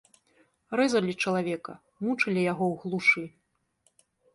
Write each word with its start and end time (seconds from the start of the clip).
Рэзалі 0.81 1.13
чалавека, 1.25 1.73
мучылі 2.09 2.49
яго 2.51 2.65
ў 2.73 2.75
глушы. 2.83 3.23